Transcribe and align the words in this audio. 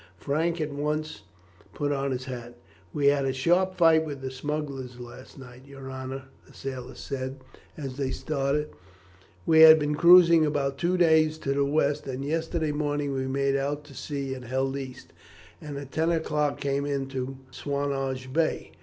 Frank 0.17 0.59
at 0.59 0.71
once 0.73 1.21
put 1.75 1.91
on 1.91 2.09
his 2.09 2.25
hat. 2.25 2.55
"We 2.91 3.05
had 3.05 3.23
a 3.23 3.33
sharp 3.33 3.77
fight 3.77 4.03
with 4.03 4.21
the 4.21 4.31
smugglers 4.31 4.99
last 4.99 5.37
night, 5.37 5.67
your 5.67 5.91
honour," 5.91 6.23
the 6.47 6.55
sailor 6.55 6.95
said 6.95 7.39
as 7.77 7.97
they 7.97 8.09
started. 8.09 8.71
"We 9.45 9.59
had 9.59 9.77
been 9.77 9.93
cruising 9.93 10.43
about 10.43 10.73
for 10.73 10.79
two 10.79 10.97
days 10.97 11.37
to 11.37 11.53
the 11.53 11.65
west, 11.65 12.07
and 12.07 12.25
yesterday 12.25 12.71
morning 12.71 13.13
we 13.13 13.27
made 13.27 13.55
out 13.55 13.83
to 13.83 13.93
sea 13.93 14.33
and 14.33 14.45
held 14.45 14.75
east, 14.75 15.13
and 15.61 15.77
at 15.77 15.91
ten 15.91 16.09
o'clock 16.09 16.59
came 16.59 16.83
into 16.87 17.37
Swanage 17.51 18.33
Bay. 18.33 18.71